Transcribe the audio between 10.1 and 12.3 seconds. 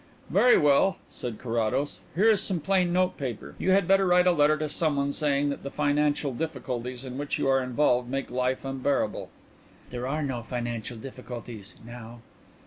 no financial difficulties now."